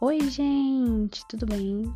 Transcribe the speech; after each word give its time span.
Oi, 0.00 0.30
gente, 0.30 1.26
tudo 1.26 1.44
bem? 1.44 1.92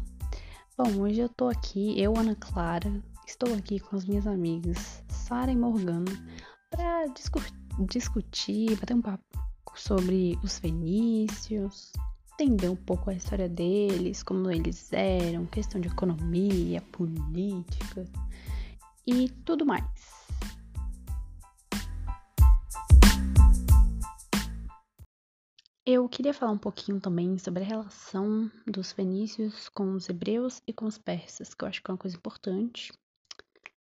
Bom, 0.77 1.03
hoje 1.03 1.21
eu 1.21 1.29
tô 1.29 1.47
aqui, 1.47 1.95
eu, 2.01 2.17
Ana 2.17 2.35
Clara, 2.35 2.93
estou 3.25 3.55
aqui 3.55 3.79
com 3.79 3.95
as 3.95 4.05
minhas 4.05 4.27
amigas 4.27 5.05
Sara 5.09 5.53
e 5.53 5.57
Morgana 5.57 6.11
para 6.69 7.07
discu 7.07 7.41
discutir, 7.89 8.75
bater 8.81 8.95
um 8.95 9.01
papo 9.01 9.23
sobre 9.77 10.37
os 10.43 10.59
fenícios, 10.59 11.93
entender 12.33 12.71
um 12.71 12.75
pouco 12.75 13.09
a 13.09 13.15
história 13.15 13.49
deles, 13.49 14.25
como 14.25 14.51
eles 14.51 14.93
eram, 14.93 15.47
questão 15.47 15.81
de 15.81 15.87
economia, 15.87 16.81
política 16.91 18.05
e 19.07 19.29
tudo 19.45 19.65
mais. 19.65 19.85
Eu 25.85 26.09
queria 26.09 26.33
falar 26.33 26.53
um 26.53 26.59
pouquinho 26.59 27.01
também 27.01 27.37
sobre 27.39 27.65
a 27.65 27.67
relação 27.67 28.49
dos 28.65 28.93
fenícios 28.93 29.69
com 29.69 29.95
os 29.95 30.09
hebreus 30.09 30.63
e 30.65 30.73
com 30.73 30.85
os 30.85 30.97
persas, 30.97 31.55
que 31.55 31.65
eu 31.65 31.69
acho 31.69 31.83
que 31.83 31.91
é 31.91 31.93
uma 31.93 31.99
coisa 31.99 32.17
importante. 32.17 32.93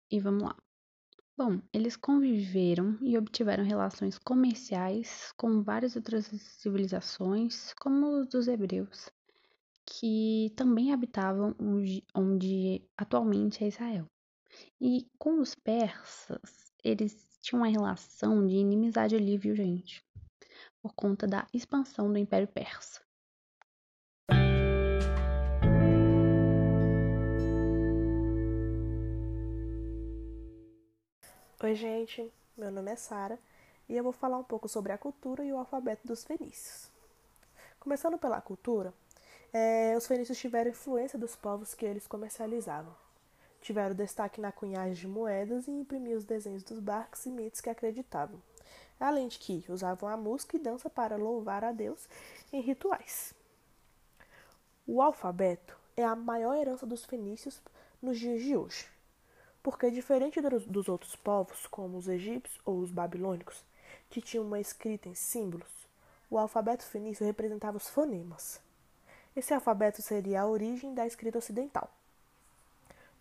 E 0.09 0.21
vamos 0.21 0.45
lá. 0.45 0.57
Bom, 1.37 1.61
eles 1.73 1.97
conviveram 1.97 2.97
e 3.03 3.19
obtiveram 3.19 3.65
relações 3.65 4.19
comerciais 4.19 5.33
com 5.37 5.65
várias 5.65 5.97
outras 5.97 6.27
civilizações, 6.27 7.75
como 7.75 8.21
os 8.21 8.29
dos 8.29 8.47
hebreus, 8.47 9.11
que 9.85 10.53
também 10.55 10.93
habitavam 10.93 11.57
onde 12.15 12.89
atualmente 12.97 13.65
é 13.65 13.67
Israel. 13.67 14.07
E 14.81 15.09
com 15.19 15.41
os 15.41 15.57
persas, 15.57 16.73
eles 16.85 17.37
tinham 17.43 17.63
uma 17.63 17.69
relação 17.69 18.47
de 18.47 18.55
inimizade 18.55 19.17
ali, 19.17 19.37
viu, 19.37 19.57
gente? 19.57 20.05
Por 20.83 20.95
conta 20.95 21.27
da 21.27 21.47
expansão 21.53 22.11
do 22.11 22.19
Império 22.19 22.49
Persa. 22.49 23.01
Oi, 31.63 31.75
gente, 31.75 32.33
meu 32.57 32.71
nome 32.71 32.91
é 32.91 32.97
Sara 32.97 33.39
e 33.89 33.95
eu 33.95 34.03
vou 34.03 34.13
falar 34.13 34.39
um 34.39 34.45
pouco 34.45 34.67
sobre 34.67 34.93
a 34.93 34.99
cultura 34.99 35.45
e 35.45 35.53
o 35.53 35.59
alfabeto 35.59 36.07
dos 36.07 36.25
fenícios. 36.25 36.91
Começando 37.79 38.17
pela 38.17 38.41
cultura, 38.41 38.95
é, 39.53 39.95
os 39.97 40.07
fenícios 40.07 40.39
tiveram 40.39 40.71
influência 40.71 41.19
dos 41.19 41.37
povos 41.37 41.75
que 41.75 41.85
eles 41.85 42.07
comercializavam. 42.07 42.95
Tiveram 43.61 43.95
destaque 43.95 44.41
na 44.41 44.51
cunhagem 44.51 44.95
de 44.95 45.07
moedas 45.07 45.69
e 45.69 45.71
imprimir 45.71 46.17
os 46.17 46.25
desenhos 46.25 46.63
dos 46.63 46.81
barcos 46.81 47.27
e 47.27 47.31
mitos 47.31 47.61
que 47.61 47.69
acreditavam 47.69 48.41
além 48.99 49.29
de 49.29 49.39
que 49.39 49.65
usavam 49.69 50.09
a 50.09 50.17
música 50.17 50.57
e 50.57 50.61
dança 50.61 50.91
para 50.91 51.17
louvar 51.17 51.65
a 51.65 51.73
Deus 51.73 52.09
em 52.53 52.61
rituais. 52.61 53.35
O 54.87 55.01
alfabeto 55.01 55.77
é 55.97 56.05
a 56.05 56.17
maior 56.17 56.57
herança 56.57 56.87
dos 56.87 57.05
fenícios 57.05 57.61
nos 58.03 58.19
dias 58.19 58.43
de 58.43 58.57
hoje, 58.57 58.87
porque 59.63 59.91
diferente 59.91 60.41
dos 60.41 60.89
outros 60.89 61.15
povos, 61.17 61.67
como 61.67 61.97
os 61.97 62.09
egípcios 62.09 62.61
ou 62.65 62.79
os 62.79 62.91
babilônicos, 62.91 63.65
que 64.09 64.21
tinham 64.21 64.45
uma 64.45 64.61
escrita 64.61 65.09
em 65.09 65.15
símbolos, 65.15 65.89
o 66.31 66.39
alfabeto 66.39 66.85
fenício 66.85 67.27
representava 67.27 67.77
os 67.77 67.89
fonemas. 67.89 68.61
Esse 69.35 69.55
alfabeto 69.55 70.03
seria 70.03 70.43
a 70.43 70.47
origem 70.47 70.95
da 70.95 71.07
escrita 71.07 71.39
ocidental. 71.39 71.91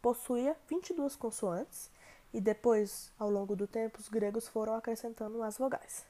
Possuía 0.02 0.56
22 0.68 1.16
consoantes 1.16 1.90
e 2.34 2.40
depois, 2.40 3.12
ao 3.18 3.30
longo 3.30 3.56
do 3.56 3.68
tempo, 3.68 4.00
os 4.00 4.08
gregos 4.08 4.48
foram 4.48 4.76
acrescentando 4.76 5.42
as 5.42 5.58
vogais. 5.58 6.06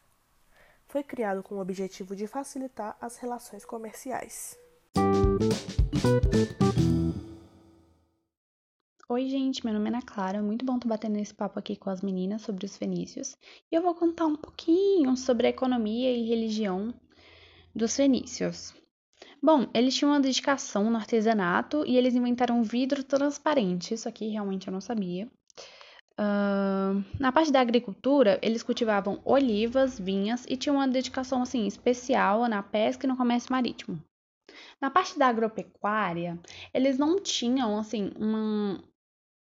Foi 0.87 1.03
criado 1.03 1.43
com 1.43 1.55
o 1.55 1.61
objetivo 1.61 2.15
de 2.15 2.27
facilitar 2.27 2.97
as 2.99 3.17
relações 3.17 3.63
comerciais. 3.63 4.57
Oi, 9.07 9.27
gente, 9.27 9.65
meu 9.65 9.73
nome 9.73 9.85
é 9.85 9.89
Ana 9.89 10.01
Clara. 10.01 10.41
Muito 10.41 10.65
bom 10.65 10.75
estar 10.75 10.87
batendo 10.87 11.17
esse 11.17 11.33
papo 11.33 11.57
aqui 11.57 11.75
com 11.75 11.89
as 11.89 12.01
meninas 12.01 12.41
sobre 12.41 12.65
os 12.65 12.77
fenícios. 12.77 13.35
E 13.71 13.75
eu 13.75 13.81
vou 13.81 13.95
contar 13.95 14.25
um 14.25 14.35
pouquinho 14.35 15.15
sobre 15.17 15.47
a 15.47 15.49
economia 15.49 16.11
e 16.11 16.27
religião 16.27 16.93
dos 17.73 17.95
fenícios. 17.95 18.73
Bom, 19.41 19.67
eles 19.73 19.95
tinham 19.95 20.11
uma 20.11 20.19
dedicação 20.19 20.89
no 20.89 20.97
artesanato 20.97 21.85
e 21.85 21.97
eles 21.97 22.13
inventaram 22.13 22.61
vidro 22.61 23.03
transparente. 23.03 23.93
Isso 23.93 24.07
aqui 24.07 24.27
realmente 24.27 24.67
eu 24.67 24.73
não 24.73 24.81
sabia. 24.81 25.29
Na 27.17 27.31
parte 27.31 27.51
da 27.51 27.61
agricultura, 27.61 28.37
eles 28.41 28.61
cultivavam 28.61 29.21
olivas, 29.23 29.97
vinhas 29.97 30.45
e 30.49 30.57
tinham 30.57 30.75
uma 30.75 30.87
dedicação 30.87 31.41
assim 31.41 31.65
especial 31.65 32.45
na 32.47 32.61
pesca 32.61 33.05
e 33.05 33.09
no 33.09 33.15
comércio 33.15 33.51
marítimo. 33.51 34.01
Na 34.81 34.91
parte 34.91 35.17
da 35.17 35.27
agropecuária, 35.27 36.37
eles 36.73 36.97
não 36.97 37.21
tinham 37.21 37.77
assim 37.77 38.11
uma, 38.17 38.83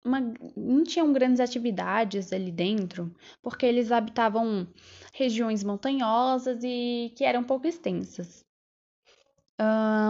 uma 0.05 0.21
não 0.57 0.85
tinham 0.85 1.13
grandes 1.13 1.41
atividades 1.41 2.33
ali 2.33 2.51
dentro, 2.51 3.15
porque 3.43 3.67
eles 3.67 3.93
habitavam 3.93 4.67
regiões 5.13 5.63
montanhosas 5.63 6.63
e 6.63 7.13
que 7.15 7.25
eram 7.25 7.45
pouco 7.45 7.67
extensas. 7.67 8.43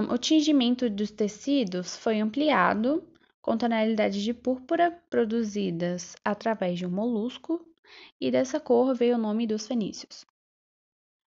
O 0.08 0.16
tingimento 0.18 0.88
dos 0.88 1.10
tecidos 1.10 1.96
foi 1.96 2.20
ampliado 2.20 3.02
com 3.44 3.58
tonalidades 3.58 4.22
de 4.22 4.32
púrpura 4.32 4.90
produzidas 5.10 6.16
através 6.24 6.78
de 6.78 6.86
um 6.86 6.90
molusco, 6.90 7.62
e 8.18 8.30
dessa 8.30 8.58
cor 8.58 8.94
veio 8.94 9.16
o 9.16 9.18
nome 9.18 9.46
dos 9.46 9.66
fenícios. 9.66 10.24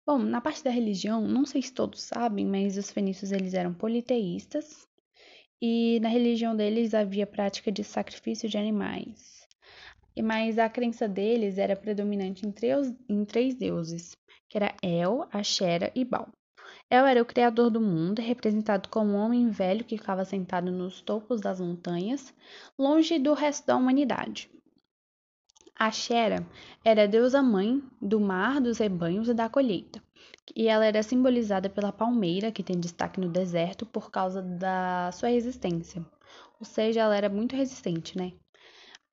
Bom, 0.08 0.20
na 0.20 0.40
parte 0.40 0.64
da 0.64 0.70
religião, 0.70 1.28
não 1.28 1.46
sei 1.46 1.62
se 1.62 1.74
todos 1.74 2.02
sabem, 2.02 2.46
mas 2.46 2.78
os 2.78 2.90
fenícios 2.90 3.34
eles 3.34 3.54
eram 3.54 3.74
politeístas 3.74 4.88
e 5.62 6.00
na 6.00 6.08
religião 6.08 6.56
deles 6.56 6.94
havia 6.94 7.28
prática 7.28 7.70
de 7.70 7.84
sacrifício 7.84 8.48
de 8.48 8.58
animais. 8.58 9.46
Mas 10.24 10.58
a 10.58 10.70
crença 10.70 11.10
deles 11.10 11.58
era 11.58 11.76
predominante 11.76 12.48
em 12.48 12.52
três, 12.52 12.96
em 13.10 13.26
três 13.26 13.56
deuses, 13.56 14.16
que 14.48 14.58
era 14.58 14.74
El, 14.82 15.28
Axera 15.34 15.92
e 15.94 16.06
Baal. 16.06 16.32
El 16.90 17.06
era 17.08 17.22
o 17.22 17.26
criador 17.26 17.72
do 17.72 17.82
mundo, 17.82 18.22
representado 18.22 18.90
como 18.90 19.14
um 19.14 19.16
homem 19.16 19.50
velho 19.50 19.84
que 19.84 19.98
ficava 19.98 20.24
sentado 20.24 20.72
nos 20.72 21.02
topos 21.02 21.42
das 21.42 21.60
montanhas, 21.60 22.32
longe 22.78 23.18
do 23.18 23.34
resto 23.34 23.66
da 23.66 23.76
humanidade. 23.76 24.50
A 25.78 25.92
Xera 25.92 26.46
era 26.84 27.04
a 27.04 27.08
deusa 27.08 27.42
mãe 27.42 27.84
do 28.00 28.20
mar, 28.20 28.62
dos 28.62 28.78
rebanhos 28.78 29.28
e 29.28 29.34
da 29.34 29.50
colheita, 29.50 30.02
e 30.56 30.68
ela 30.68 30.86
era 30.86 31.02
simbolizada 31.02 31.70
pela 31.70 31.92
palmeira, 31.92 32.52
que 32.52 32.64
tem 32.64 32.80
destaque 32.80 33.20
no 33.20 33.30
deserto 33.30 33.86
por 33.86 34.12
causa 34.12 34.42
da 34.42 35.12
sua 35.12 35.30
resistência. 35.30 36.06
Ou 36.60 36.66
seja, 36.66 37.02
ela 37.02 37.18
era 37.18 37.30
muito 37.30 37.56
resistente, 37.56 38.16
né? 38.16 38.34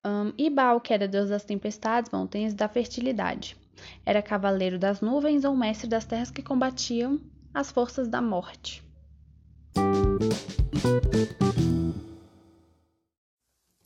Um, 0.05 0.31
e 0.37 0.49
Baal, 0.49 0.79
que 0.79 0.93
era 0.93 1.07
deus 1.07 1.29
das 1.29 1.43
tempestades, 1.43 2.11
montanhas 2.11 2.53
e 2.53 2.55
da 2.55 2.69
fertilidade. 2.69 3.57
Era 4.05 4.21
cavaleiro 4.21 4.77
das 4.77 5.01
nuvens 5.01 5.43
ou 5.43 5.55
mestre 5.55 5.87
das 5.87 6.05
terras 6.05 6.29
que 6.29 6.43
combatiam 6.43 7.19
as 7.53 7.71
forças 7.71 8.07
da 8.07 8.21
morte. 8.21 8.83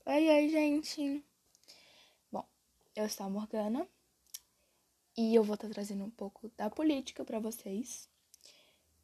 Oi, 0.06 0.30
oi, 0.30 0.50
gente! 0.50 1.26
Bom, 2.32 2.48
eu 2.96 3.10
sou 3.10 3.26
a 3.26 3.30
Morgana 3.30 3.86
e 5.18 5.36
eu 5.36 5.44
vou 5.44 5.56
estar 5.56 5.68
trazendo 5.68 6.06
um 6.06 6.10
pouco 6.10 6.50
da 6.56 6.70
política 6.70 7.26
para 7.26 7.40
vocês 7.40 8.10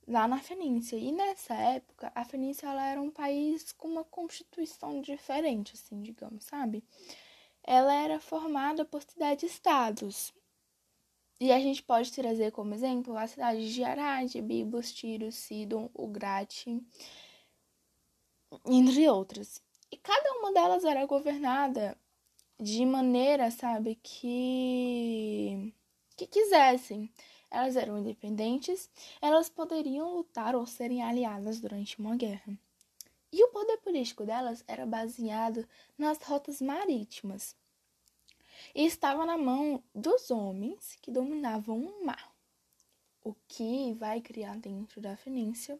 lá 0.08 0.30
na 0.30 0.40
Fenícia. 0.40 0.96
E 0.96 1.12
nessa 1.12 1.54
época, 1.56 2.10
a 2.16 2.24
Fenícia 2.24 2.68
ela 2.68 2.86
era 2.88 3.02
um 3.02 3.12
país 3.12 3.74
com 3.74 3.90
uma 3.90 4.06
constituição 4.06 5.02
diferente, 5.02 5.74
assim, 5.74 6.02
digamos, 6.02 6.46
sabe? 6.46 6.84
Ela 7.62 7.94
era 7.94 8.20
formada 8.20 8.86
por 8.86 9.04
cidades-estados 9.04 10.34
e 11.40 11.52
a 11.52 11.60
gente 11.60 11.84
pode 11.84 12.12
trazer 12.12 12.52
como 12.52 12.74
exemplo 12.74 13.18
a 13.18 13.28
cidade 13.28 13.74
de 13.74 13.84
Arad, 13.84 14.34
Biblos, 14.42 14.94
Tiro, 14.94 15.32
Sidon, 15.32 15.90
Ugrate, 15.94 16.82
entre 18.66 19.10
outras. 19.10 19.62
E 19.92 19.98
cada 19.98 20.32
uma 20.40 20.52
delas 20.54 20.84
era 20.84 21.06
governada 21.06 21.98
de 22.60 22.86
maneira, 22.86 23.52
sabe, 23.52 23.96
que 24.02 25.74
que 26.16 26.28
quisessem. 26.28 27.12
Elas 27.50 27.76
eram 27.76 28.00
independentes, 28.00 28.90
elas 29.22 29.50
poderiam 29.50 30.16
lutar 30.16 30.56
ou 30.56 30.66
serem 30.66 31.04
aliadas 31.04 31.60
durante 31.60 32.00
uma 32.00 32.16
guerra. 32.16 32.58
E 33.32 33.44
o 33.44 33.50
poder 33.50 33.78
político 33.78 34.26
delas 34.26 34.64
era 34.68 34.86
baseado 34.86 35.68
nas 35.98 36.18
rotas 36.20 36.62
marítimas 36.62 37.56
e 38.74 38.86
estava 38.86 39.26
na 39.26 39.38
mão 39.38 39.84
dos 39.94 40.32
homens 40.32 40.98
que 41.02 41.12
dominavam 41.12 41.80
o 41.80 42.06
mar, 42.06 42.34
o 43.24 43.36
que 43.48 43.94
vai 43.94 44.22
criar 44.22 44.58
dentro 44.58 45.02
da 45.02 45.18
Fenícia 45.18 45.78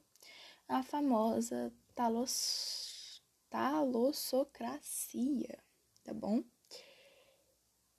a 0.68 0.84
famosa 0.84 1.72
talos, 1.94 3.22
talossocracia, 3.50 5.58
tá 6.04 6.14
bom? 6.14 6.44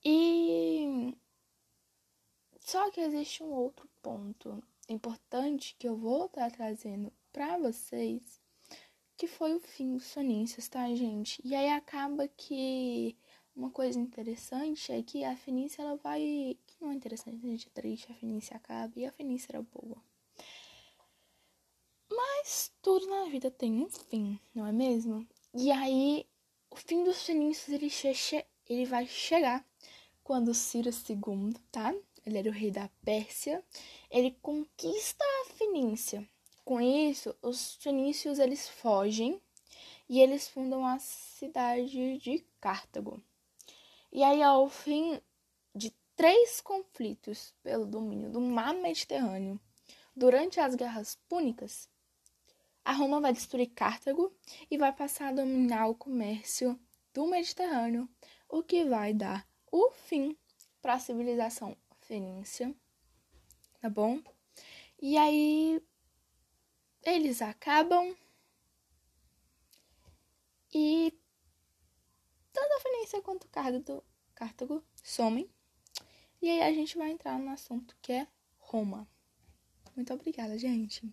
E 0.04 1.16
só 2.60 2.90
que 2.90 3.00
existe 3.00 3.42
um 3.42 3.52
outro 3.52 3.88
ponto 4.02 4.62
importante 4.88 5.74
que 5.78 5.88
eu 5.88 5.96
vou 5.96 6.26
estar 6.26 6.50
trazendo 6.50 7.12
pra 7.32 7.56
vocês 7.58 8.40
que 9.16 9.26
foi 9.26 9.54
o 9.54 9.60
fim 9.60 9.94
dos 9.94 10.12
fenícios, 10.12 10.68
tá, 10.68 10.86
gente? 10.94 11.40
E 11.44 11.54
aí 11.54 11.70
acaba 11.70 12.28
que 12.28 13.16
uma 13.56 13.70
coisa 13.70 13.98
interessante 13.98 14.92
é 14.92 15.02
que 15.02 15.24
a 15.24 15.36
Fenícia 15.36 15.82
ela 15.82 15.96
vai. 15.96 16.56
Que 16.66 16.74
não 16.80 16.90
é 16.90 16.94
interessante, 16.94 17.46
a 17.46 17.48
gente 17.48 17.68
é 17.68 17.70
triste, 17.70 18.10
a 18.10 18.14
Fenícia 18.14 18.56
acaba 18.56 18.92
e 18.96 19.06
a 19.06 19.12
Fenícia 19.12 19.52
era 19.52 19.62
boa. 19.62 19.96
Mas 22.10 22.72
tudo 22.82 23.06
na 23.06 23.24
vida 23.26 23.50
tem 23.50 23.72
um 23.82 23.88
fim, 23.88 24.38
não 24.54 24.66
é 24.66 24.72
mesmo? 24.72 25.26
E 25.54 25.70
aí, 25.70 26.26
o 26.70 26.76
fim 26.76 27.04
dos 27.04 27.24
fenícios 27.24 27.68
ele, 27.68 27.88
che 27.88 28.44
ele 28.68 28.84
vai 28.84 29.06
chegar 29.06 29.64
quando 30.22 30.52
Ciro 30.54 30.90
II, 30.90 31.54
tá? 31.70 31.94
Ele 32.26 32.38
era 32.38 32.48
o 32.48 32.52
rei 32.52 32.70
da 32.70 32.88
Pérsia. 33.04 33.62
Ele 34.10 34.36
conquista 34.42 35.24
a 35.24 35.54
Fenícia. 35.54 36.28
Com 36.64 36.80
isso, 36.80 37.34
os 37.42 37.74
fenícios 37.74 38.38
eles 38.38 38.68
fogem 38.68 39.40
e 40.08 40.20
eles 40.20 40.48
fundam 40.48 40.84
a 40.86 40.98
cidade 40.98 42.18
de 42.18 42.44
Cartago. 42.60 43.22
E 44.14 44.22
aí, 44.22 44.40
ao 44.40 44.68
fim 44.68 45.20
de 45.74 45.90
três 46.14 46.60
conflitos 46.60 47.52
pelo 47.64 47.84
domínio 47.84 48.30
do 48.30 48.40
mar 48.40 48.72
Mediterrâneo, 48.72 49.60
durante 50.14 50.60
as 50.60 50.76
guerras 50.76 51.16
púnicas, 51.28 51.90
a 52.84 52.92
Roma 52.92 53.20
vai 53.20 53.32
destruir 53.32 53.70
Cartago 53.74 54.32
e 54.70 54.78
vai 54.78 54.92
passar 54.92 55.30
a 55.30 55.32
dominar 55.32 55.88
o 55.88 55.96
comércio 55.96 56.78
do 57.12 57.26
Mediterrâneo, 57.26 58.08
o 58.48 58.62
que 58.62 58.84
vai 58.84 59.12
dar 59.12 59.48
o 59.68 59.90
fim 59.90 60.38
para 60.80 60.94
a 60.94 61.00
civilização 61.00 61.76
fenícia, 62.02 62.72
tá 63.80 63.90
bom? 63.90 64.22
E 65.02 65.16
aí 65.16 65.82
eles 67.02 67.42
acabam 67.42 68.14
e 70.72 71.12
tanto 72.54 72.72
a 72.72 72.80
Fenícia 72.80 73.20
quanto 73.20 73.44
o 73.44 73.48
Cartago, 73.48 74.02
Cartago 74.34 74.82
somem. 75.02 75.50
E 76.40 76.48
aí 76.48 76.62
a 76.62 76.72
gente 76.72 76.96
vai 76.96 77.10
entrar 77.10 77.38
no 77.38 77.50
assunto 77.50 77.96
que 78.00 78.12
é 78.12 78.26
Roma. 78.58 79.06
Muito 79.96 80.14
obrigada, 80.14 80.56
gente. 80.56 81.12